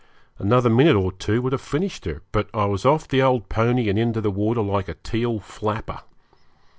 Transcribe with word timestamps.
Another 0.39 0.67
minute 0.67 0.95
or 0.95 1.11
two 1.11 1.43
would 1.43 1.51
have 1.51 1.61
finished 1.61 2.05
her, 2.05 2.23
but 2.31 2.49
I 2.55 2.65
was 2.65 2.87
off 2.87 3.07
the 3.07 3.21
old 3.21 3.49
pony 3.49 3.87
and 3.87 3.99
into 3.99 4.19
the 4.19 4.31
water 4.31 4.63
like 4.63 4.87
a 4.89 4.95
teal 4.95 5.37
flapper. 5.39 5.99